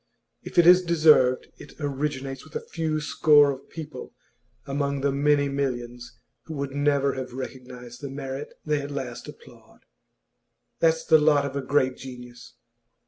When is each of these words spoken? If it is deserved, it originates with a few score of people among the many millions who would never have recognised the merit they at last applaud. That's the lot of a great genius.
If 0.41 0.57
it 0.57 0.65
is 0.65 0.81
deserved, 0.81 1.49
it 1.59 1.73
originates 1.79 2.43
with 2.43 2.55
a 2.55 2.67
few 2.67 2.99
score 2.99 3.51
of 3.51 3.69
people 3.69 4.15
among 4.65 5.01
the 5.01 5.11
many 5.11 5.47
millions 5.47 6.17
who 6.45 6.55
would 6.55 6.71
never 6.71 7.13
have 7.13 7.33
recognised 7.33 8.01
the 8.01 8.09
merit 8.09 8.51
they 8.65 8.81
at 8.81 8.89
last 8.89 9.27
applaud. 9.27 9.81
That's 10.79 11.05
the 11.05 11.19
lot 11.19 11.45
of 11.45 11.55
a 11.55 11.61
great 11.61 11.97
genius. 11.97 12.55